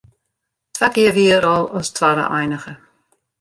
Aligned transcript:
Twa 0.75 0.87
kear 0.95 1.13
wie 1.17 1.27
er 1.37 1.45
al 1.53 1.65
as 1.81 1.87
twadde 1.99 2.25
einige. 2.39 2.73